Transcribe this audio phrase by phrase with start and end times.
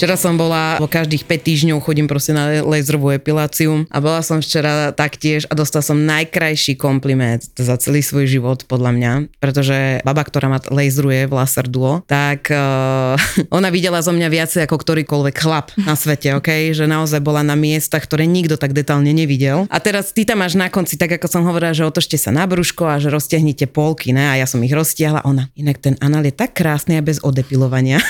[0.00, 4.40] Včera som bola, po každých 5 týždňov chodím proste na laserovú epiláciu a bola som
[4.40, 9.12] včera taktiež a dostal som najkrajší kompliment za celý svoj život podľa mňa,
[9.44, 13.20] pretože baba, ktorá ma laseruje v Laser Duo, tak uh,
[13.60, 16.72] ona videla zo mňa viacej ako ktorýkoľvek chlap na svete, ok?
[16.72, 19.68] Že naozaj bola na miestach, ktoré nikto tak detálne nevidel.
[19.68, 22.48] A teraz ty tam máš na konci, tak ako som hovorila, že otočte sa na
[22.48, 24.32] brúško a že roztiahnite polky, ne?
[24.32, 25.28] A ja som ich roztiahla.
[25.28, 28.00] Ona, inak ten anal je tak krásny a bez odepilovania.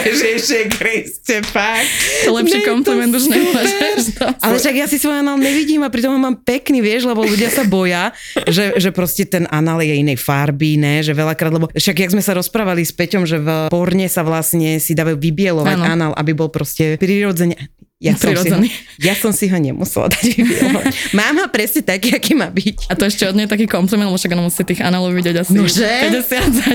[0.06, 1.86] Ježiši Kriste, fakt.
[2.26, 4.18] To lepší kompliment už nemôžeš.
[4.42, 7.46] Ale však ja si svoj anál nevidím a pritom ho mám pekný, vieš, lebo ľudia
[7.46, 8.10] sa boja,
[8.50, 12.22] že, že proste ten anál je inej farby, ne, že veľakrát, lebo však jak sme
[12.24, 15.86] sa rozprávali s Peťom, že v porne sa vlastne si dávajú vybielovať ano.
[15.86, 17.54] anál, aby bol proste prirodzene
[18.00, 18.56] ja som, si ho,
[18.96, 21.12] ja som si ho nemusela dať vybielovať.
[21.20, 22.88] Mám ho presne taký, aký má byť.
[22.88, 25.52] A to ešte od nej taký kompliment, lebo však ono musí tých analov vidieť asi
[25.52, 25.84] Nože?
[26.08, 26.72] 50 za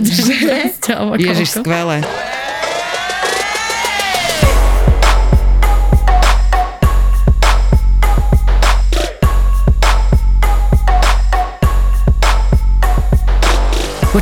[1.17, 2.05] Ježiš, skvelé.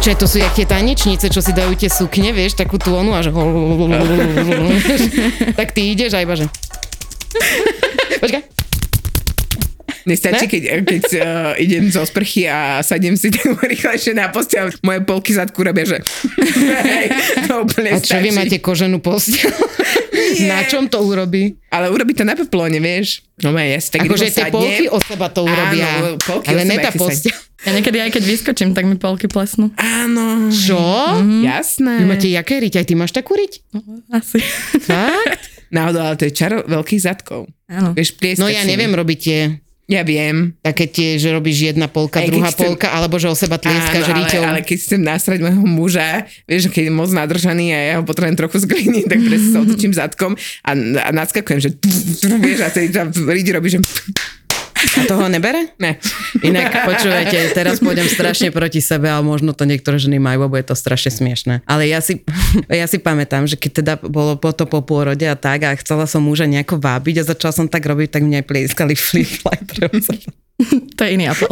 [0.04, 3.24] Počkaj, to sú jak tie tanečnice, čo si dajú tie sukne, vieš, takú tónu a
[3.24, 3.32] že...
[5.56, 6.44] tak ty ideš a iba, že...
[8.20, 8.44] Počkaj.
[10.04, 14.68] Mne stačí, keď, keď uh, idem zo sprchy a sadnem si tak rýchlejšie na postel,
[14.84, 15.98] moje polky zadku robia, že...
[16.92, 17.08] Hej,
[17.48, 18.24] to úplne a čo stačí.
[18.28, 19.52] vy máte koženú postel?
[20.44, 21.56] Na čom to urobí?
[21.72, 23.24] Ale urobí to na peplone, vieš.
[23.42, 25.88] No ja si tak Akože tie polky od seba to urobia.
[26.00, 27.34] Áno, polky ale ne tá postel.
[27.64, 29.72] Ja niekedy aj keď vyskočím, tak mi polky plesnú.
[29.80, 30.52] Áno.
[30.52, 30.80] Čo?
[30.80, 31.42] Mm-hmm.
[31.48, 31.94] Jasné.
[32.04, 32.84] Vy máte jaké riť?
[32.84, 33.64] Aj ty máš takú riť?
[33.72, 34.44] No, asi.
[34.84, 35.64] Fakt?
[35.72, 37.48] Náhodou, ale to je čaro veľkých zadkov.
[37.72, 37.96] Áno.
[37.96, 39.40] Vieš, no ja neviem robiť tie
[39.84, 40.56] ja viem.
[40.64, 42.72] Také tie, že robíš jedna polka, Aj druhá chcem...
[42.72, 44.42] polka, alebo že o seba tlieskaš riťou.
[44.48, 48.04] Ale, ale keď chcem nasrať môjho muža, vieš, keď je moc nadržaný a ja ho
[48.08, 51.70] potrebujem trochu zgliniť, tak presne sa otočím zadkom a, a nadskakujem, že
[52.40, 52.96] vieš, a tej
[53.52, 53.80] robí, že
[54.84, 55.74] a toho nebere?
[55.80, 55.98] Ne.
[56.44, 60.66] Inak počúvajte, teraz pôjdem strašne proti sebe, ale možno to niektoré ženy majú, lebo je
[60.68, 61.64] to strašne smiešné.
[61.66, 62.22] Ale ja si,
[62.70, 66.06] ja si pamätám, že keď teda bolo po to po pôrode a tak a chcela
[66.06, 69.42] som muža nejako vábiť a začala som tak robiť, tak mne aj plieskali flip
[70.98, 71.50] To je iný apel.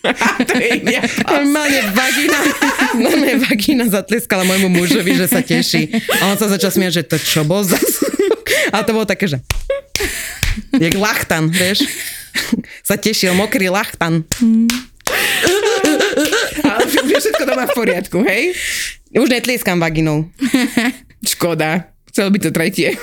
[0.48, 0.96] to je iný
[1.28, 2.40] Normálne vagína,
[2.96, 5.92] normálne vagína zatleskala môjmu mužovi, že sa teší.
[6.24, 7.76] A on sa začal smiať, že to čo bol za
[8.72, 9.38] A to bolo také, že...
[10.74, 11.84] Jak lachtan, vieš?
[12.88, 14.26] sa tešil, mokrý lachtan.
[16.64, 18.54] Ale už všetko doma v poriadku, hej?
[19.14, 20.30] Už netlieskam vaginou.
[21.26, 21.90] Škoda.
[22.10, 22.98] Chcel by to tretie.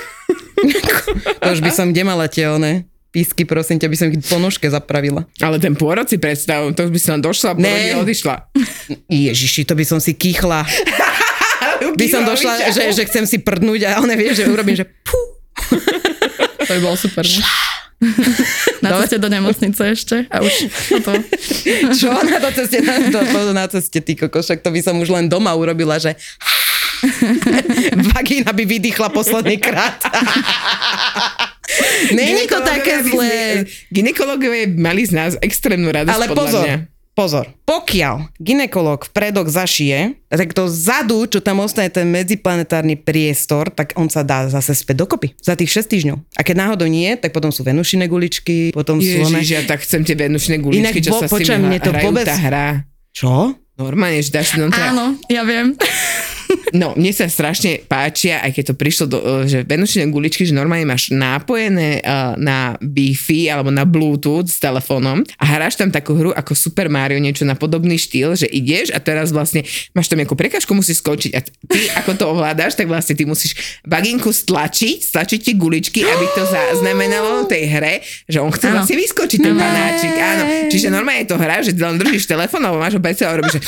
[1.43, 4.37] to už by som kde mala tie one písky, prosím ťa, by som ich po
[4.37, 5.25] nožke zapravila.
[5.41, 7.97] Ale ten pôrod si predstav, to by som došla, ne.
[7.97, 8.51] odišla.
[9.09, 10.61] Ježiši, to by som si kýchla.
[11.99, 15.17] by som došla, že, že chcem si prdnúť a ona vie, že urobím, že pú.
[16.61, 17.25] to by bolo super.
[17.25, 17.41] Ne?
[18.85, 20.53] Na ceste do nemocnice ešte a už
[21.01, 21.11] to...
[21.99, 25.25] Čo na to ceste, na, to, na ceste, ty kokošak, to by som už len
[25.25, 26.13] doma urobila, že
[28.13, 30.01] vagína by vydýchla posledný krát.
[32.13, 33.65] Není to také zlé.
[33.93, 36.96] Ginekológovia mali z nás extrémnu radosť Ale pozor, mňa.
[37.17, 43.97] Pozor, pokiaľ ginekolog vpredok zašije, tak to zadu, čo tam ostane ten medziplanetárny priestor, tak
[43.97, 46.17] on sa dá zase späť dokopy za tých 6 týždňov.
[46.37, 49.33] A keď náhodou nie, tak potom sú venušine guličky, potom Ježiš, sú...
[49.33, 51.89] Ježiš, ja tak chcem tie venušine guličky, Inak, čo bo, sa s tým mne to
[51.89, 52.29] vôbec...
[52.29, 52.85] tá hra.
[53.17, 53.57] Čo?
[53.81, 54.69] Normálne, že dáš tam...
[54.69, 55.73] Áno, ja viem.
[56.75, 60.51] No, mne sa strašne páčia, aj keď to prišlo do, e, že venušine guličky, že
[60.51, 66.19] normálne máš nápojené uh, na Wi-Fi alebo na Bluetooth s telefónom a hráš tam takú
[66.19, 69.63] hru ako Super Mario, niečo na podobný štýl, že ideš a teraz vlastne
[69.95, 73.79] máš tam nejakú prekažku, musíš skočiť a ty ako to ovládaš, tak vlastne ty musíš
[73.87, 76.43] baginku stlačiť, stlačiť tie guličky, aby to
[76.83, 80.13] znamenalo tej hre, že on chce vlastne vyskočiť ten panáčik.
[80.13, 80.43] Áno.
[80.67, 83.57] Čiže normálne je to hra, že len držíš telefón alebo máš ho pred a robíš,
[83.57, 83.61] že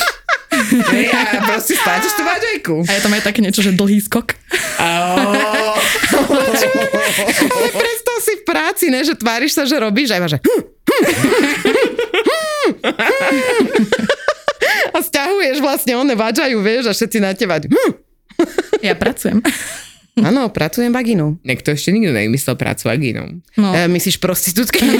[0.50, 2.76] a proste stlačíš tú vážejku.
[2.84, 4.34] A je tam aj také niečo, že dlhý skok.
[4.78, 5.36] Ale
[7.70, 10.38] predstav si v práci, ne, že tváriš sa, že robíš a iba, že
[14.90, 14.98] a
[15.62, 17.58] vlastne one vážajú, vieš, a všetci na teba.
[17.60, 17.92] Hm,
[18.82, 19.40] Ja pracujem.
[20.20, 21.38] áno, pracujem vaginou.
[21.44, 23.26] Niekto ešte nikto nevymyslel prácu vagínou.
[23.56, 23.68] No.
[23.72, 24.82] E, myslíš prostitútky?
[24.84, 24.98] Nie,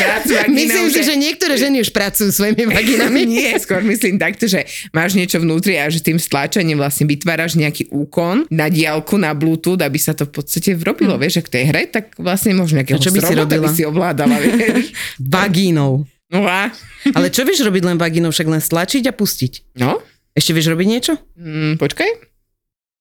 [0.00, 3.22] vagínou, Myslím si, že niektoré ženy už pracujú svojimi vaginami.
[3.40, 7.88] Nie, skôr myslím takto, že máš niečo vnútri a že tým stláčaním vlastne vytváraš nejaký
[7.92, 11.64] úkon na diálku, na Bluetooth, aby sa to v podstate vrobilo, vieš, ak to je
[11.68, 13.76] hre, tak vlastne možno nejakého A čo by si robota by robila?
[13.76, 14.86] si ovládala, vieš.
[15.18, 16.04] Vagínou.
[16.30, 16.70] No a?
[17.10, 18.30] Ale čo vieš robiť len vagínou?
[18.30, 19.76] Však len stlačiť a pustiť.
[19.82, 19.98] No?
[20.30, 21.18] Ešte vieš robiť niečo?
[21.34, 22.30] Mm, počkaj.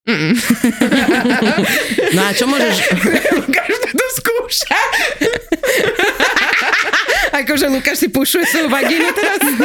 [0.09, 0.33] Mm-mm.
[2.17, 2.75] No a čo môžeš...
[3.37, 4.79] Lukáš to skúša.
[7.41, 9.41] Akože Lukáš si pušuje svoju vagínu teraz?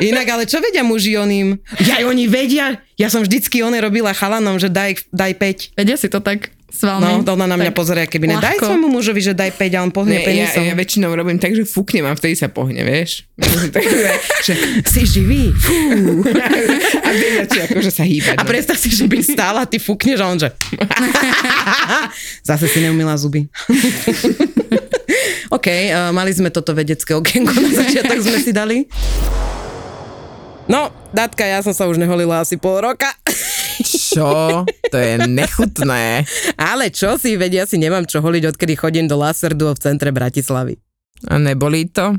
[0.00, 1.60] Inak, ale čo vedia muži oným?
[1.84, 2.80] Ja, oni vedia.
[2.96, 5.76] Ja som vždycky one robila chalanom, že daj, daj 5.
[5.76, 7.26] Vedia si to tak s No, vami?
[7.26, 8.34] to ona na mňa pozrie, keby ne.
[8.38, 10.62] Daj svojmu mužovi, že daj 5 a on pohne ja, penisom.
[10.62, 13.26] ja väčšinou robím tak, že fúknem a vtedy sa pohne, vieš.
[13.76, 13.98] Takže,
[14.40, 14.52] že,
[14.86, 15.50] Si živý.
[15.52, 15.76] Fú.
[17.04, 18.36] a vtedy začne akože sa hýbať.
[18.38, 20.48] A predstav si, že by stála, ty fúkneš a on že...
[22.46, 23.50] Zase si neumila zuby.
[25.50, 28.86] OK, uh, mali sme toto vedecké okienko na začiatok sme si dali.
[30.70, 33.10] No, Datka, ja som sa už neholila asi pol roka.
[33.82, 34.62] Čo?
[34.94, 36.22] To je nechutné.
[36.54, 40.78] Ale čo si, vedia, si nemám čo holiť, odkedy chodím do Laserdu v centre Bratislavy.
[41.26, 42.14] A nebolí to?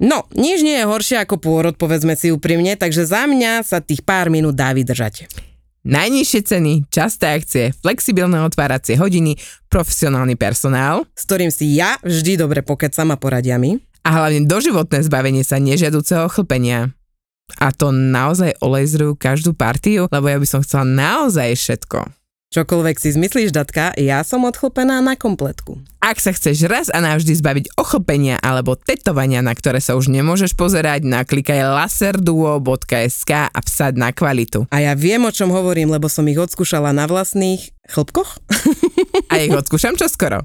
[0.00, 4.00] No, nič nie je horšie ako pôrod, povedzme si úprimne, takže za mňa sa tých
[4.00, 5.28] pár minút dá vydržať.
[5.82, 9.34] Najnižšie ceny, časté akcie, flexibilné otváracie hodiny,
[9.66, 13.82] profesionálny personál S ktorým si ja vždy dobre pokecam a poradia mi.
[14.02, 16.90] a hlavne doživotné zbavenie sa nežiaduceho chlpenia.
[17.58, 22.21] A to naozaj olejzrujú každú partiu, lebo ja by som chcela naozaj všetko.
[22.52, 25.80] Čokoľvek si zmyslíš, Datka, ja som odchlpená na kompletku.
[26.04, 30.52] Ak sa chceš raz a navždy zbaviť ochlpenia alebo tetovania, na ktoré sa už nemôžeš
[30.52, 34.68] pozerať, naklikaj laserduo.sk a vsaď na kvalitu.
[34.68, 38.36] A ja viem, o čom hovorím, lebo som ich odskúšala na vlastných chlpkoch.
[39.32, 40.44] A ich odskúšam čoskoro.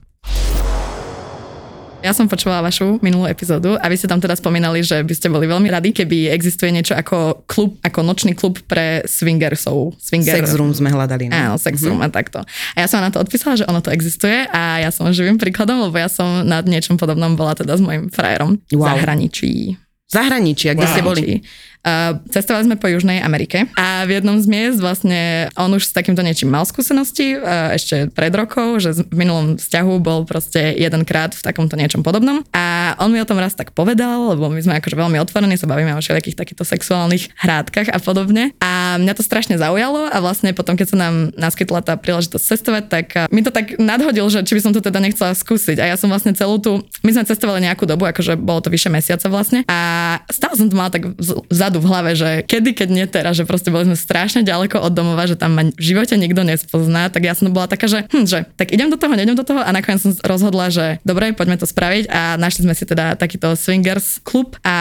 [2.05, 5.33] Ja som počúvala vašu minulú epizódu a vy ste tam teda spomínali, že by ste
[5.33, 9.97] boli veľmi radi, keby existuje niečo ako klub, ako nočný klub pre swingersov.
[9.97, 10.37] Swinger...
[10.37, 11.27] Sex room sme hľadali.
[11.27, 11.33] No.
[11.33, 12.45] Áno, sex room a takto.
[12.77, 15.89] A ja som na to odpísala, že ono to existuje a ja som živým príkladom,
[15.89, 18.93] lebo ja som nad niečom podobnom bola teda s mojim frajerom v Wow.
[18.93, 19.73] zahraničí.
[20.07, 21.43] V zahraničí, kde ste boli?
[21.85, 25.95] Uh, cestovali sme po Južnej Amerike a v jednom z miest vlastne on už s
[25.95, 31.31] takýmto niečím mal skúsenosti uh, ešte pred rokov, že v minulom vzťahu bol proste jedenkrát
[31.31, 32.43] v takomto niečom podobnom.
[32.51, 35.69] A on mi o tom raz tak povedal, lebo my sme akože veľmi otvorení, sa
[35.69, 38.51] bavíme o všetkých takýchto sexuálnych hrádkach a podobne.
[38.59, 42.83] A mňa to strašne zaujalo a vlastne potom, keď sa nám naskytla tá príležitosť cestovať,
[42.91, 45.79] tak uh, mi to tak nadhodil, že či by som to teda nechcela skúsiť.
[45.79, 48.91] A ja som vlastne celú tú, my sme cestovali nejakú dobu, akože bolo to vyše
[48.91, 49.63] mesiaca vlastne.
[49.71, 51.47] A stále som to mala tak vz-
[51.79, 55.25] v hlave, že kedy, keď nie teraz, že proste boli sme strašne ďaleko od domova,
[55.25, 58.45] že tam ma v živote nikto nespozná, tak ja som bola taká, že, hm, že
[58.57, 61.69] tak idem do toho, neidem do toho a nakoniec som rozhodla, že dobre, poďme to
[61.69, 64.75] spraviť a našli sme si teda takýto swingers klub a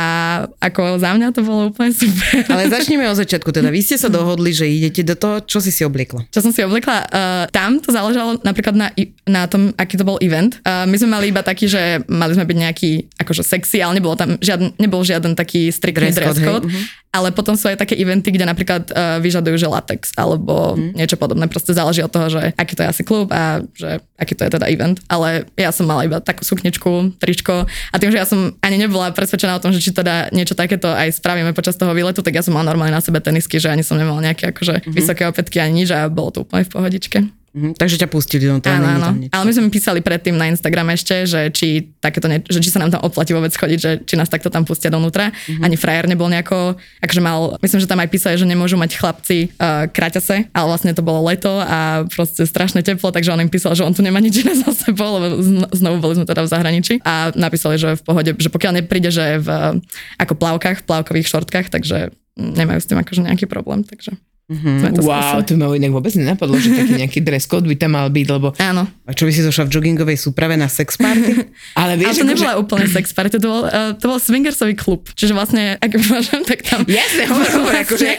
[0.61, 2.45] ako za mňa to bolo úplne super.
[2.49, 3.51] Ale začneme od začiatku.
[3.53, 6.29] Teda vy ste sa dohodli, že idete do toho, čo si si obliekla.
[6.33, 8.89] Čo som si oblekla, uh, tam to záležalo napríklad na,
[9.29, 10.59] na tom, aký to bol event.
[10.63, 12.91] Uh, my sme mali iba taký, že mali sme byť nejaký
[13.21, 16.67] akože sexy, ale nebolo tam žiaden, nebol žiaden taký striktný Dress dress code, code.
[16.71, 17.09] hej, mhm.
[17.17, 21.01] Ale potom sú aj také eventy, kde napríklad uh, vyžadujú, že latex alebo Mhm.
[21.01, 21.49] niečo podobné.
[21.49, 24.53] Proste záleží od toho, že aký to je asi klub a že aký to je
[24.53, 25.01] teda event.
[25.09, 29.17] Ale ja som mala iba takú sukničku, tričko a tým, že ja som ani nebola
[29.17, 32.45] presvedčená o tom, že či teda niečo takéto aj spravíme počas toho výletu, tak ja
[32.45, 34.93] som mala normálne na sebe tenisky, že ani som nemala nejaké akože Mhm.
[34.93, 37.19] vysoké opätky ani nič a bolo to úplne v pohodičke.
[37.57, 38.77] Mhm, takže ťa pustili do toho.
[38.77, 39.07] Áno, áno.
[39.09, 39.33] tam nič.
[39.33, 42.85] Ale my sme písali predtým na Instagram ešte, že či, takéto ne, že či sa
[42.85, 45.33] nám tam oplatí vôbec chodiť, že či nás takto tam pustia donútra.
[45.33, 45.65] Mhm.
[45.65, 49.57] Ani frajer nebol nejako, akože mal, myslím, že tam aj písali, že nemôžu mať chlapci
[49.57, 53.73] uh, kraťase, ale vlastne to bolo leto a proste strašne teplo, takže on im písal,
[53.73, 56.53] že on tu nemá nič iné za sebou, lebo zn- znovu boli sme teda v
[56.53, 59.81] zahraničí a napísali, že v pohode, že pokiaľ nepríde, že v
[60.21, 64.13] ako plavkách, v plavkových šortkách, takže nemajú s tým akože nejaký problém, takže
[64.47, 64.95] Mhm.
[64.95, 68.07] to Wow, to ma inak vôbec nenapadlo, že taký nejaký dress code by tam mal
[68.07, 68.55] byť, lebo...
[68.57, 71.35] Áno, A čo by si zošla v joggingovej súprave na sex party?
[71.75, 74.79] Ale Ale vieš, to akože- nebola úplne sex party, to bol, uh, to bol swingersový
[74.79, 75.11] klub.
[75.11, 76.87] Čiže vlastne, ak môžem, tak tam...
[76.87, 78.11] Jasne, hovor, hovor, akože...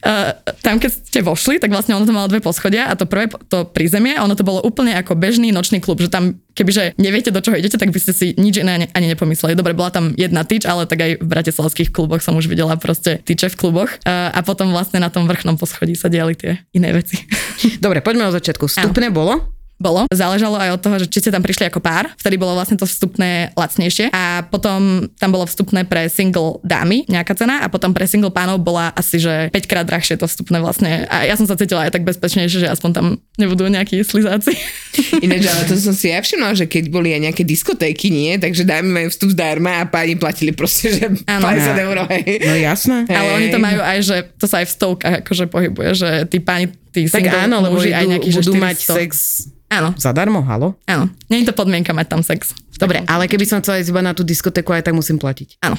[0.00, 0.32] Uh,
[0.64, 3.68] tam, keď ste vošli, tak vlastne ono to malo dve poschodia a to prvé, to
[3.68, 7.54] prízemie, ono to bolo úplne ako bežný nočný klub, že tam, kebyže neviete, do čoho
[7.54, 9.54] idete, tak by ste si nič iné ani, nepomysleli.
[9.54, 13.22] Dobre, bola tam jedna tyč, ale tak aj v bratislavských kluboch som už videla proste
[13.22, 13.90] tyče v kluboch.
[14.08, 17.22] A potom vlastne na tom vrchnom poschodí sa diali tie iné veci.
[17.84, 18.66] Dobre, poďme od začiatku.
[18.66, 19.58] Vstupné bolo?
[19.78, 20.10] bolo.
[20.10, 22.84] Záležalo aj od toho, že či ste tam prišli ako pár, vtedy bolo vlastne to
[22.84, 28.10] vstupné lacnejšie a potom tam bolo vstupné pre single dámy nejaká cena a potom pre
[28.10, 31.54] single pánov bola asi, že 5 krát drahšie to vstupné vlastne a ja som sa
[31.54, 33.06] cítila aj tak bezpečnejšie, že aspoň tam
[33.38, 34.52] nebudú nejakí slizáci.
[35.24, 38.66] Ináč, ale to som si ja všimla, že keď boli aj nejaké diskotéky, nie, takže
[38.66, 41.46] dámy majú vstup zdarma a páni platili proste, že Áno.
[41.46, 41.96] 50 eur.
[42.10, 42.42] hej.
[42.42, 43.06] No jasné.
[43.06, 43.64] Ale oni to Hej.
[43.64, 47.22] majú aj, že to sa aj v stovkách akože pohybuje, že tí páni, tí Tak
[47.22, 48.66] single áno, lebo aj nejaký, že budú 400.
[48.66, 49.10] mať sex
[49.68, 50.80] Áno, zadarmo, halo?
[50.88, 51.12] áno.
[51.28, 52.56] Nie je to podmienka mať tam sex.
[52.80, 55.60] Dobre, ale keby som chcela ísť iba na tú diskotéku, aj tak musím platiť.
[55.60, 55.76] Áno.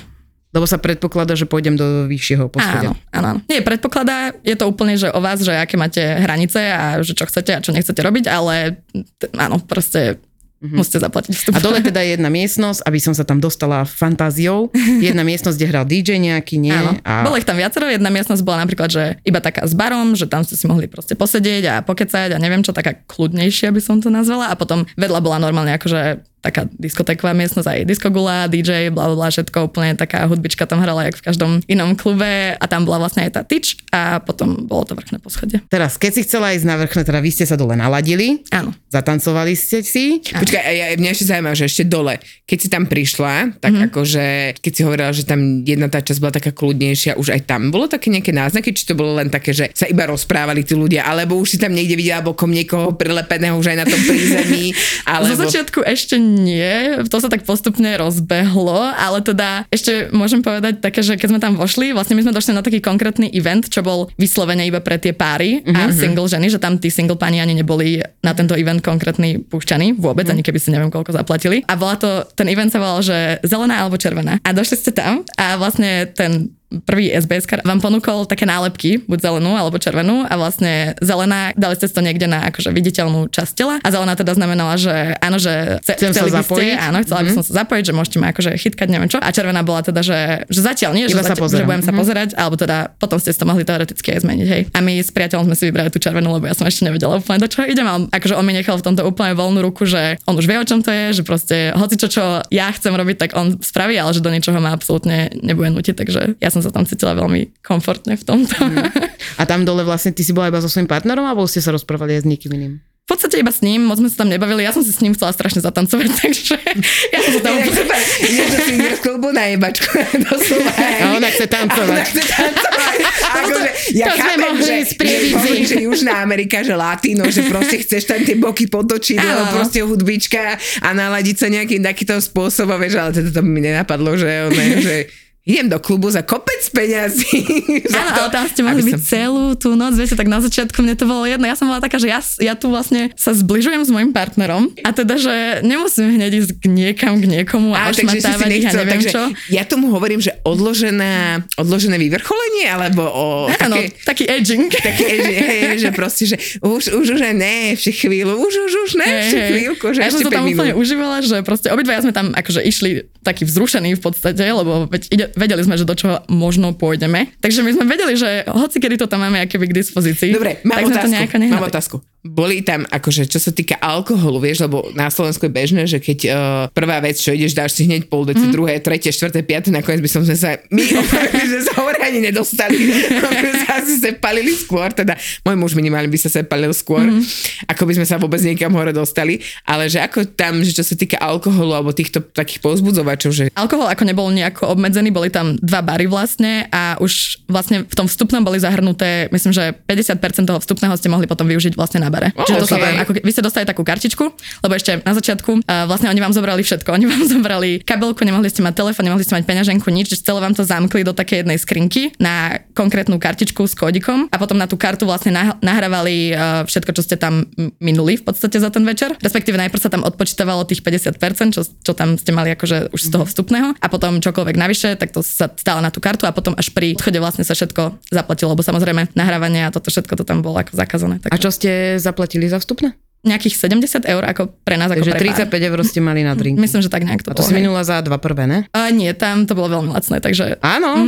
[0.50, 2.98] Lebo sa predpokladá, že pôjdem do vyššieho poschodia.
[3.14, 3.40] Áno, áno.
[3.46, 7.30] Nie, predpokladá, je to úplne, že o vás, že aké máte hranice a že čo
[7.30, 8.82] chcete a čo nechcete robiť, ale
[9.22, 10.18] t- áno, proste
[10.60, 10.78] mm-hmm.
[10.78, 11.54] musíte zaplatiť vstup.
[11.54, 14.74] A dole teda je jedna miestnosť, aby som sa tam dostala fantáziou.
[15.00, 16.76] Jedna miestnosť, kde hral DJ nejaký, nie?
[16.76, 16.98] Áno.
[17.06, 17.24] A...
[17.26, 17.88] Bolo ich tam viacero.
[17.88, 21.16] Jedna miestnosť bola napríklad, že iba taká s barom, že tam ste si mohli proste
[21.16, 24.52] posedieť a pokecať a neviem čo, taká kľudnejšia by som to nazvala.
[24.52, 29.68] A potom vedľa bola normálne akože taká diskotéková miestnosť, aj diskogula, DJ, bla bla všetko
[29.68, 33.32] úplne taká hudbička tam hrala, jak v každom inom klube a tam bola vlastne aj
[33.36, 35.60] tá tyč a potom bolo to vrchné poschodie.
[35.68, 38.72] Teraz, keď si chcela ísť na vrchné, teda vy ste sa dole naladili, Áno.
[38.88, 40.24] zatancovali ste si.
[40.24, 42.16] Počkaj, a ja, mňa ešte zaujíma, že ešte dole,
[42.48, 43.88] keď si tam prišla, tak mm-hmm.
[43.92, 44.26] akože,
[44.64, 47.92] keď si hovorila, že tam jedna tá časť bola taká kľudnejšia, už aj tam bolo
[47.92, 51.36] také nejaké náznaky, či to bolo len také, že sa iba rozprávali tí ľudia, alebo
[51.36, 54.72] už si tam niekde videla bokom niekoho prilepeného už aj na tom prízemí,
[55.12, 55.36] alebo...
[55.36, 61.02] Zo začiatku ešte nie, to sa tak postupne rozbehlo, ale teda ešte môžem povedať také,
[61.02, 64.14] že keď sme tam vošli, vlastne my sme došli na taký konkrétny event, čo bol
[64.22, 68.00] vyslovene iba pre tie páry a single ženy, že tam tí single pani ani neboli
[68.22, 71.66] na tento event konkrétny púšťaní vôbec, ani keby si neviem koľko zaplatili.
[71.66, 74.38] A bola to, ten event sa volal, že zelená alebo červená.
[74.46, 76.54] A došli ste tam a vlastne ten
[76.86, 81.90] prvý SBS vám ponúkol také nálepky, buď zelenú alebo červenú a vlastne zelená, dali ste
[81.90, 85.94] to niekde na akože viditeľnú časť tela a zelená teda znamenala, že áno, že chce,
[85.98, 86.74] Chcem sa by zapojiť.
[86.78, 89.18] Ste, áno, chcela by som sa zapojiť, že môžete ma akože chytkať, neviem čo.
[89.18, 91.94] A červená bola teda, že, že zatiaľ nie, že, Iba sa zatiaľ, že budem sa
[91.94, 94.62] pozerať, alebo teda potom ste to mohli teoreticky aj zmeniť, hej.
[94.70, 97.42] A my s priateľom sme si vybrali tú červenú, lebo ja som ešte nevedela úplne
[97.42, 100.38] do čoho idem, ale akože on mi nechal v tomto úplne voľnú ruku, že on
[100.38, 102.24] už vie, o čom to je, že proste hoci čo, čo
[102.54, 106.22] ja chcem robiť, tak on spraví, ale že do ničoho ma absolútne nebude nutiť, takže
[106.38, 108.56] ja som sa tam cítila veľmi komfortne v tomto.
[109.40, 112.20] A tam dole vlastne ty si bola iba so svojím partnerom, alebo ste sa rozprávali
[112.20, 112.74] aj s niekým iným?
[113.10, 115.18] V podstate iba s ním, moc sme sa tam nebavili, ja som si s ním
[115.18, 116.62] chcela strašne zatancovať, takže
[117.10, 119.90] ja som sa tam Inak super, inak to si ide z klubu na jebačku,
[120.30, 120.72] doslova.
[120.78, 121.90] A ona chce tancovať.
[121.90, 122.98] Ona chce tancovať.
[123.34, 128.22] Akože, ja to chápem, že, že, že Južná Amerika, že latino, že proste chceš tam
[128.22, 133.34] tie boky potočiť, alebo proste hudbička a naladiť sa nejakým takýmto spôsobom, vieš, ale teda
[133.34, 135.10] to mi nenapadlo, že, ona, že
[135.48, 137.42] idem do klubu za kopec peňazí.
[137.98, 140.94] Áno, to, ale tam ste mohli byť celú tú noc, viete, tak na začiatku mne
[141.00, 141.48] to bolo jedno.
[141.48, 144.90] Ja som bola taká, že ja, ja tu vlastne sa zbližujem s mojim partnerom a
[144.92, 148.94] teda, že nemusím hneď ísť k niekam, k niekomu a, si ošmatávať ich a neviem
[149.00, 149.22] takže čo.
[149.50, 154.70] ja tomu hovorím, že odložená, odložené vyvrcholenie, alebo o Áno, také, taký edging.
[154.92, 158.92] taký, že, hej, že proste, že už, už, už ne, ešte chvíľu, už, už, už
[159.02, 159.50] ne, ešte hej.
[159.56, 162.14] chvíľku, že A ja som ešte sa tam 5 úplne užívala, že proste obidvaja sme
[162.14, 166.24] tam akože išli takí vzrušení v podstate, lebo veď ide, vedeli sme, že do čoho
[166.32, 167.34] možno pôjdeme.
[167.42, 170.80] Takže my sme vedeli, že hoci kedy to tam máme akéby k dispozícii, Dobre, mám
[170.80, 171.98] tak sme to otázku, mám otázku.
[172.20, 176.20] Boli tam, akože, čo sa týka alkoholu, vieš, lebo na Slovensku je bežné, že keď
[176.28, 176.34] uh,
[176.76, 178.52] prvá vec, čo ideš, dáš si hneď pol deci, mm.
[178.52, 182.20] druhé, tretie, štvrté, piaté, nakoniec by som sme sa, my opravdu sme sa hore ani
[182.20, 182.76] nedostali.
[182.76, 185.16] My sa asi sa palili skôr, teda
[185.48, 187.24] môj muž minimálne by sa sa palil skôr, mm.
[187.72, 191.00] ako by sme sa vôbec niekam hore dostali, ale že ako tam, že čo sa
[191.00, 195.84] týka alkoholu alebo týchto takých povzbudzovačov, že Alkohol ako nebol nejako obmedzený, boli tam dva
[195.84, 200.96] bary vlastne a už vlastne v tom vstupnom boli zahrnuté, myslím, že 50% toho vstupného
[200.96, 202.34] ste mohli potom využiť vlastne na bare.
[202.36, 202.86] Oh, Čiže to sa okay.
[202.86, 204.24] vám, ako ke- vy ste dostali takú kartičku,
[204.66, 206.90] lebo ešte na začiatku uh, vlastne oni vám zobrali všetko.
[207.00, 210.44] Oni vám zobrali kabelku, nemohli ste mať telefón, nemohli ste mať peňaženku, nič, že celé
[210.44, 214.68] vám to zamkli do takej jednej skrinky na konkrétnu kartičku s kódikom a potom na
[214.68, 217.48] tú kartu vlastne nah- nahrávali uh, všetko, čo ste tam
[217.80, 219.16] minuli v podstate za ten večer.
[219.22, 223.10] Respektíve najprv sa tam odpočítavalo tých 50%, čo, čo tam ste mali akože už z
[223.14, 226.58] toho vstupného a potom čokoľvek navyše, tak to sa stále na tú kartu a potom
[226.58, 230.42] až pri odchode vlastne sa všetko zaplatilo, lebo samozrejme nahrávanie a toto všetko to tam
[230.42, 231.22] bolo ako zakázané.
[231.28, 232.96] A Tak čo ste zaplatili za vstupné?
[233.20, 235.52] nejakých 70 eur ako pre nás, ako Takže pre pár.
[235.52, 236.56] 35 eur ste mali na drink.
[236.56, 237.50] Myslím, že tak nejak A to to bolo.
[237.52, 238.60] si minula za dva prvé, ne?
[238.72, 241.04] A nie, tam to bolo veľmi lacné, takže Áno.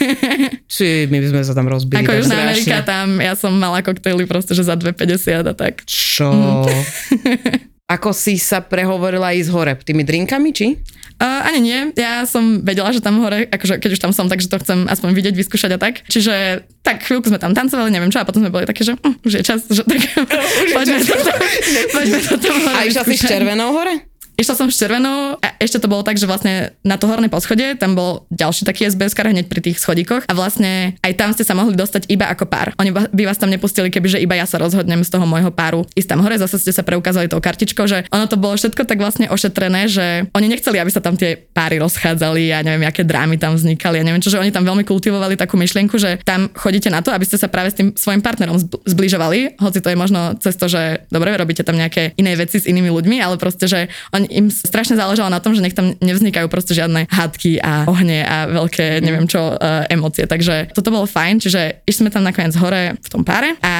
[0.72, 2.00] Či my by sme sa tam rozbili.
[2.00, 2.48] ako Južná strašne.
[2.48, 5.84] Amerika, tam ja som mala koktejly proste, že za 2,50 a tak.
[5.84, 6.32] Čo?
[7.92, 9.76] Ako si sa prehovorila ísť hore?
[9.76, 10.80] Tými drinkami, či?
[11.20, 14.48] Uh, ani nie, ja som vedela, že tam hore, akože keď už tam som, takže
[14.48, 16.02] to chcem aspoň vidieť, vyskúšať a tak.
[16.08, 19.14] Čiže tak chvíľku sme tam tancovali, neviem čo, a potom sme boli také, že uh,
[19.22, 20.00] už je čas, že tak
[20.76, 21.14] poďme to,
[21.94, 24.11] poďme to tam hore A išla si s červenou hore?
[24.42, 27.78] Išla som s červenou a ešte to bolo tak, že vlastne na to horné poschodie
[27.78, 31.46] tam bol ďalší taký SBS kar hneď pri tých schodíkoch a vlastne aj tam ste
[31.46, 32.74] sa mohli dostať iba ako pár.
[32.82, 36.10] Oni by vás tam nepustili, kebyže iba ja sa rozhodnem z toho môjho páru ísť
[36.10, 39.30] tam hore, zase ste sa preukázali tou kartičkou, že ono to bolo všetko tak vlastne
[39.30, 43.54] ošetrené, že oni nechceli, aby sa tam tie páry rozchádzali a neviem, aké drámy tam
[43.54, 44.02] vznikali.
[44.02, 47.14] A neviem čo, že oni tam veľmi kultivovali takú myšlienku, že tam chodíte na to,
[47.14, 50.58] aby ste sa práve s tým svojim partnerom zb- zbližovali, hoci to je možno cez
[50.58, 54.31] to, že dobre, robíte tam nejaké iné veci s inými ľuďmi, ale proste, že on,
[54.32, 58.48] im strašne záležalo na tom, že nech tam nevznikajú proste žiadne hádky a ohne a
[58.48, 60.24] veľké, neviem čo, uh, emócie.
[60.24, 63.74] Takže toto bolo fajn, čiže išli sme tam nakoniec hore v tom páre a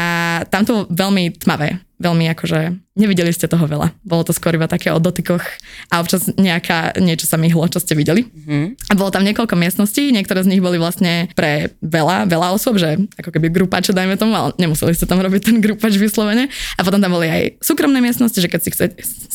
[0.47, 2.61] tam to bolo veľmi tmavé veľmi akože
[2.93, 3.97] nevideli ste toho veľa.
[4.05, 5.41] Bolo to skôr iba také o dotykoch
[5.89, 8.29] a občas nejaká, niečo sa myhlo, čo ste videli.
[8.29, 8.93] Mm-hmm.
[8.93, 13.01] A bolo tam niekoľko miestností, niektoré z nich boli vlastne pre veľa, veľa osôb, že
[13.17, 16.53] ako keby grupače, dajme tomu, ale nemuseli ste tam robiť ten grupač vyslovene.
[16.77, 18.87] A potom tam boli aj súkromné miestnosti, že keď si chce,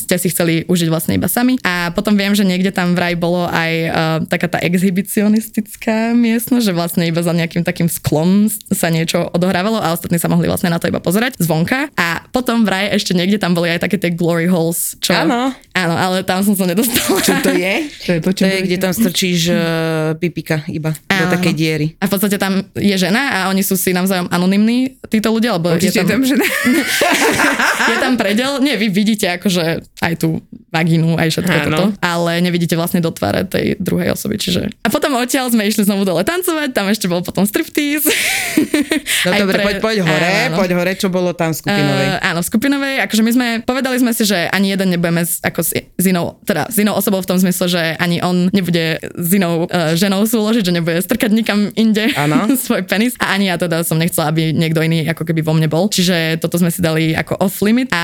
[0.08, 1.58] ste si chceli užiť vlastne iba sami.
[1.66, 3.94] A potom viem, že niekde tam vraj bolo aj uh,
[4.30, 9.96] taká tá exhibicionistická miestnosť, že vlastne iba za nejakým takým sklom sa niečo odohrávalo a
[9.96, 11.90] ostatní sa mohli vlastne na to iba pozerať zvonka.
[11.96, 14.96] A potom vraj ešte niekde tam boli aj také tie glory holes.
[15.04, 15.13] Čo...
[15.13, 15.54] Áno.
[15.77, 17.22] Áno, ale tam som sa nedostala.
[17.22, 17.86] Čo to je?
[18.01, 19.58] Čo je, po To je, kde tam strčíš uh,
[20.18, 21.34] pipika iba do Áno.
[21.38, 21.88] takej diery.
[22.01, 25.77] A v podstate tam je žena a oni sú si navzájom anonymní, títo ľudia, lebo
[25.77, 26.48] je Určite tam, tam žena.
[27.94, 28.58] je tam predel.
[28.66, 31.62] Nie, vy vidíte akože aj tú vagínu, aj všetko Áno.
[31.63, 34.70] toto, ale nevidíte vlastne do tváre tej druhej osoby, čiže...
[34.86, 38.10] A potom odtiaľ sme išli znovu dole tancovať, tam ešte bol potom striptease.
[39.25, 40.56] No Aj dobre, pre- poď, poď hore, Áno.
[40.58, 42.08] poď hore, čo bolo tam v skupinovej.
[42.10, 45.42] Uh, áno, v skupinovej, akože my sme, povedali sme si, že ani jeden nebudeme s,
[45.42, 49.01] ako s, s inou, teda s inou osobou v tom zmysle, že ani on nebude
[49.01, 52.50] s inou uh, ženou súložiť, že nebude strkať nikam inde Áno.
[52.66, 55.68] svoj penis a ani ja teda som nechcela, aby niekto iný ako keby vo mne
[55.70, 55.89] bol.
[55.89, 58.04] Čiže toto sme si dali ako off limit a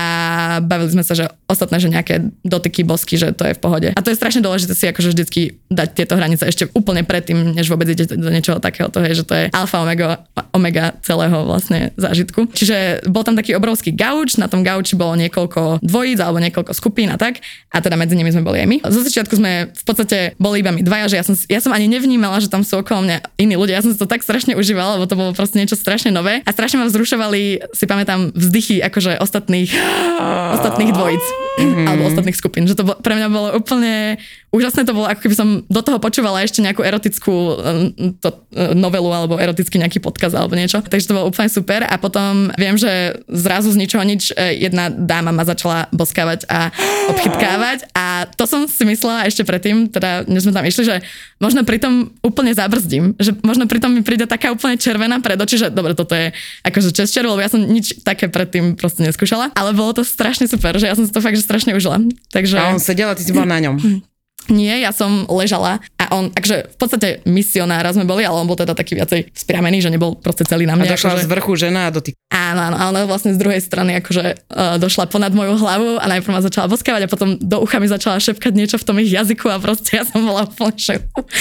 [0.62, 3.88] bavili sme sa, že ostatné, že nejaké dotyky, bosky, že to je v pohode.
[3.92, 7.68] A to je strašne dôležité si akože vždycky dať tieto hranice ešte úplne predtým, než
[7.68, 10.24] vôbec idete do niečoho takého, to je, že to je alfa omega,
[10.56, 12.48] omega celého vlastne zážitku.
[12.54, 17.12] Čiže bol tam taký obrovský gauč, na tom gauči bolo niekoľko dvojíc alebo niekoľko skupín
[17.12, 17.44] a tak.
[17.74, 18.76] A teda medzi nimi sme boli aj my.
[18.88, 21.90] Zo začiatku sme v podstate boli iba my dvaja, že ja som, ja som ani
[21.90, 23.82] nevnímala, že tam sú okolo mňa iní ľudia.
[23.82, 26.40] Ja som si to tak strašne užívala, lebo to bolo proste niečo strašne nové.
[26.46, 29.74] A strašne ma vzrušovali, si pamätám, vzdychy akože ostatných,
[30.56, 32.66] ostatných dvojíc alebo ostatných skupín.
[32.66, 34.18] Že to bolo, pre mňa bolo úplne
[34.50, 34.82] úžasné.
[34.90, 37.54] To bolo, ako keby som do toho počúvala ešte nejakú erotickú um,
[38.18, 40.82] to, uh, novelu alebo erotický nejaký podkaz alebo niečo.
[40.82, 41.86] Takže to bolo úplne super.
[41.86, 46.74] A potom viem, že zrazu z ničoho nič eh, jedna dáma ma začala boskávať a
[47.14, 47.86] obchytkávať.
[47.94, 50.96] A to som si myslela ešte predtým, teda než sme tam išli, že
[51.38, 53.14] možno pri tom úplne zabrzdím.
[53.22, 56.34] Že možno pri tom mi príde taká úplne červená pred oči, že dobre, toto je
[56.66, 59.54] akože čest červ, lebo ja som nič také predtým proste neskúšala.
[59.54, 62.00] Ale bolo to strašne super, že ja som si to fakt že strašne užila.
[62.32, 62.56] Takže...
[62.56, 63.76] A on sedel a ty si bola na ňom.
[64.52, 68.60] Nie, ja som ležala a on, takže v podstate misionára sme boli, ale on bol
[68.60, 70.92] teda taký viacej spramený, že nebol proste celý na A mne.
[70.92, 72.12] došla akože, z vrchu žena a dotyk.
[72.28, 76.04] áno, áno, ale ona vlastne z druhej strany akože uh, došla ponad moju hlavu a
[76.12, 79.08] najprv ma začala boskávať a potom do ucha mi začala šepkať niečo v tom ich
[79.16, 80.44] jazyku a proste ja som bola
[80.76, 81.00] že...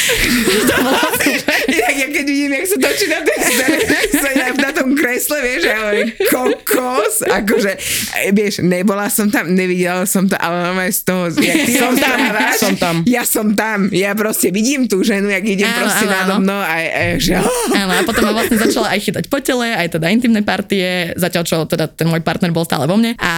[0.71, 1.52] to bolo super.
[1.77, 3.77] Inak ja keď vidím, jak sa točí na tej scéne,
[4.11, 7.71] sa ja na tom kresle, vieš, ja hovorím, kokos, akože,
[8.19, 11.93] e, vieš, nebola som tam, nevidela som to, ale máme z toho, jak ty Som
[11.95, 12.17] tam,
[12.59, 12.95] som tam.
[13.07, 16.59] Ja som tam, ja proste vidím tú ženu, jak ide Áno, proste áno, nado mnou
[16.59, 17.39] a, a že,
[17.73, 21.43] Áno, a potom ma vlastne začala aj chytať po tele, aj teda intimné partie, zatiaľ
[21.47, 23.31] čo teda ten môj partner bol stále vo mne a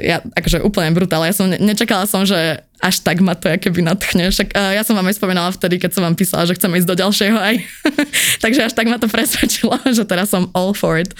[0.00, 1.24] ja akože úplne brutál.
[1.24, 4.28] Ja som, ne- nečakala som, že až tak ma to keby natchne.
[4.28, 6.88] Však uh, ja som vám aj spomínala vtedy, keď som vám písala, že chcem ísť
[6.88, 7.54] do ďalšieho aj.
[8.44, 11.12] Takže až tak ma to presvedčilo, že teraz som all for it.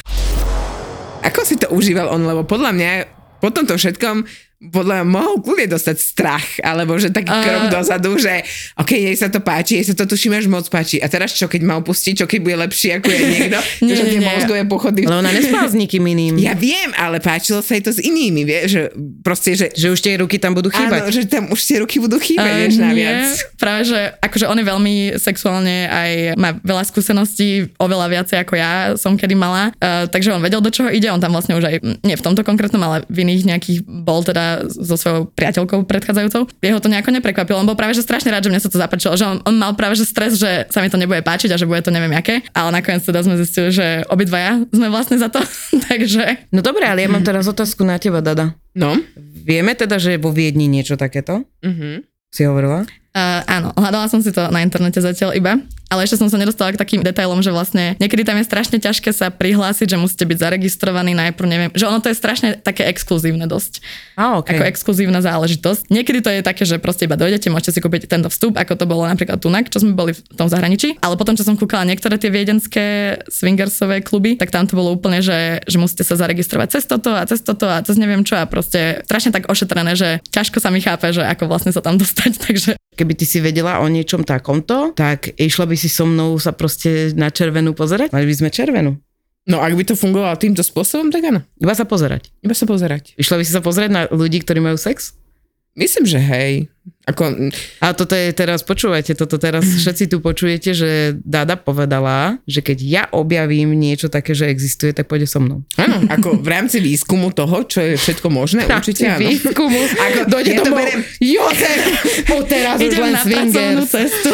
[1.25, 2.91] Ako si to užíval on, lebo podľa mňa
[3.41, 8.17] po tomto všetkom podľa mňa mohol kľudne dostať strach, alebo že taký A- krok dozadu,
[8.17, 8.43] že
[8.75, 10.99] ok, jej sa to páči, jej sa to tuším až moc páči.
[10.99, 13.59] A teraz čo, keď ma opustí, čo keď bude lepší, ako je niekto?
[13.87, 15.05] Nie, že tie nie, mozgové pochody...
[15.07, 16.41] Ale ona nespala s nikým iným.
[16.41, 18.83] Ja viem, ale páčilo sa jej to s inými, vieš, že
[19.21, 19.69] proste, že...
[19.77, 21.01] Že už tie ruky tam budú chýbať.
[21.05, 23.27] Áno, že tam už tie ruky budú chýbať, Eh, vieš, nie, naviac.
[23.61, 28.73] práve, že akože on je veľmi sexuálne aj má veľa skúseností, oveľa viacej ako ja
[28.97, 31.77] som kedy mala, uh, takže on vedel, do čoho ide, on tam vlastne už aj,
[32.03, 36.49] nie v tomto konkrétnom, ale v iných nejakých bol teda teda so svojou priateľkou predchádzajúcou.
[36.65, 39.13] Jeho to nejako neprekvapilo, on bol práve že strašne rád, že mne sa to zapáčilo,
[39.15, 41.69] že on, on mal práve že stres, že sa mi to nebude páčiť a že
[41.69, 45.43] bude to neviem aké, ale nakoniec teda sme zistili, že obidvaja sme vlastne za to,
[45.89, 46.49] takže...
[46.51, 48.57] No dobre, ale ja mám teraz otázku na teba, Dada.
[48.73, 48.97] No.
[49.47, 51.47] Vieme teda, že je vo Viedni niečo takéto?
[51.63, 52.03] Uh-huh.
[52.35, 52.85] Si hovorila?
[53.17, 55.57] Uh, áno, hľadala som si to na internete zatiaľ iba,
[55.97, 59.17] ale ešte som sa nedostala k takým detailom, že vlastne niekedy tam je strašne ťažké
[59.17, 63.49] sa prihlásiť, že musíte byť zaregistrovaní najprv, neviem, že ono to je strašne také exkluzívne
[63.49, 63.81] dosť.
[64.21, 64.61] A, okay.
[64.61, 65.89] Ako exkluzívna záležitosť.
[65.89, 68.85] Niekedy to je také, že proste iba dojdete, môžete si kúpiť tento vstup, ako to
[68.85, 71.01] bolo napríklad tunak, čo sme boli v tom zahraničí.
[71.01, 75.25] Ale potom, čo som kúkala niektoré tie viedenské swingersové kluby, tak tam to bolo úplne,
[75.25, 78.45] že, že musíte sa zaregistrovať cez toto a cez toto a cez neviem čo a
[78.45, 82.33] proste strašne tak ošetrené, že ťažko sa mi chápe, že ako vlastne sa tam dostať.
[82.37, 86.51] Takže Keby ty si vedela o niečom takomto, tak išla by si so mnou sa
[86.51, 88.11] proste na červenú pozerať?
[88.11, 88.99] Mali by sme červenú.
[89.47, 91.41] No ak by to fungovalo týmto spôsobom, tak áno.
[91.57, 92.35] Iba sa pozerať.
[92.41, 93.15] Iba sa pozerať.
[93.15, 95.15] Išla by si sa pozrieť na ľudí, ktorí majú sex?
[95.77, 96.67] Myslím, že hej.
[97.05, 102.59] Ako, A toto je teraz, počúvajte, toto teraz všetci tu počujete, že Dada povedala, že
[102.59, 105.67] keď ja objavím niečo také, že existuje, tak pôjde so mnou.
[105.77, 109.21] áno, ako v rámci výskumu toho, čo je všetko možné, určite áno.
[109.21, 109.79] Výskumu.
[110.07, 110.79] Ako, Dojde ja to domov.
[110.81, 111.81] beriem- Jozef,
[112.51, 113.91] teraz už len na swingers.
[113.91, 114.31] cestu.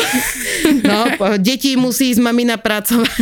[1.38, 3.16] Deti musí ísť mamina pracovať.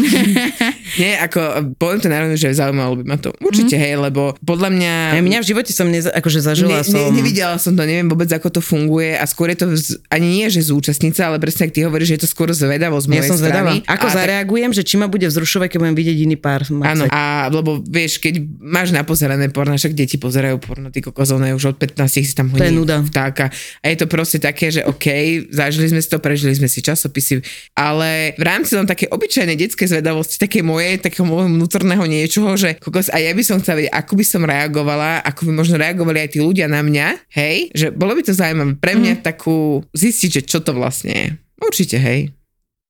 [1.00, 1.40] Nie, ako,
[1.76, 3.30] poviem to naravno, že zaujímalo by ma to.
[3.38, 4.92] Určite hej, lebo podľa mňa...
[5.16, 6.98] Ja, mňa v živote som neza, akože zažila ne, som...
[6.98, 10.26] ne, nevidela som to, neviem vôbec, ako to funguje a skôr je to vz, ani
[10.32, 13.12] nie, že zúčastnica, ale presne ak ty hovoríš, že je to skôr zvedavosť z Ja
[13.12, 13.70] mojej som zvedavá.
[13.72, 13.86] strany.
[13.86, 16.62] Ako a tak- zareagujem, že či ma bude vzrušovať, keď budem vidieť iný pár.
[16.66, 21.74] Áno, a lebo vieš, keď máš napozerané porno, však deti pozerajú porno, ty kokozóne už
[21.74, 22.96] od 15 si tam hodí To je nuda.
[23.02, 23.50] vtáka.
[23.80, 25.06] A je to proste také, že OK,
[25.50, 27.89] zažili sme si to, prežili sme si časopisy, ale
[28.36, 33.10] v rámci len také obyčajnej detskej zvedavosti, také moje, takého môjho vnútorného niečoho, že kokos,
[33.10, 36.30] a ja by som chcela vedieť, ako by som reagovala, ako by možno reagovali aj
[36.34, 39.22] tí ľudia na mňa, hej, že bolo by to zaujímavé pre mňa Mhm.
[39.24, 41.28] takú zistiť, že čo to vlastne je.
[41.60, 42.32] Určite, hej.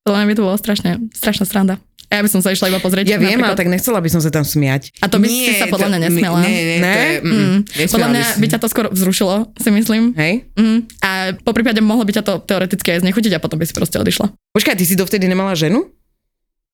[0.05, 1.75] Podľa mňa by to bolo strašne, strašná sranda.
[2.11, 3.07] A ja by som sa išla iba pozrieť.
[3.07, 4.91] Ja viem, ale tak nechcela by som sa tam smiať.
[4.99, 6.43] A to by si sa podľa mňa nesmiela.
[6.43, 6.91] Nie, nie, Ne?
[6.91, 7.59] to je, mm, Mm.
[7.87, 10.03] Podľa mňa by ťa to skoro vzrušilo, si myslím.
[10.13, 10.51] Hej?
[10.53, 10.79] Mm.
[10.99, 13.95] A po prípade mohlo by ťa to teoreticky aj znechutiť a potom by si proste
[13.97, 14.27] odišla.
[14.51, 15.87] Počkaj, ty si dovtedy nemala ženu?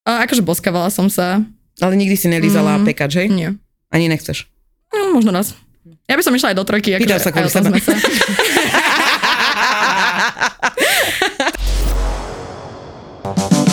[0.03, 1.45] A akože boskávala som sa.
[1.77, 2.89] Ale nikdy si nelízala Mm.
[2.89, 3.29] pekač, hej?
[3.29, 3.53] Nie.
[3.93, 4.49] Ani nechceš.
[4.89, 5.53] No, možno raz.
[6.09, 6.97] Ja by som išla aj do trojky.
[6.97, 7.93] Pýtal akože sa kvôli sa.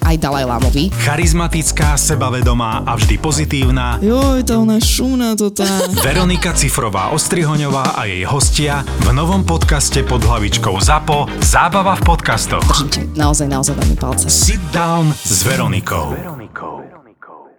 [0.00, 0.88] aj Dalaj Lámovi.
[1.04, 5.66] Charizmatická, sebavedomá a vždy pozitívna Joj, tá ona šumná to tá.
[6.06, 12.64] Veronika Cifrová Ostrihoňová a jej hostia v novom podcaste pod hlavičkou ZAPO Zábava v podcastoch.
[12.64, 14.26] Držím ti naozaj, naozaj veľmi palce.
[14.32, 16.16] Sit down s Veronikou.